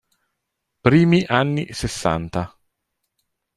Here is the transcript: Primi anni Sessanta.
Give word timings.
Primi 0.87 1.23
anni 1.27 1.71
Sessanta. 1.73 2.43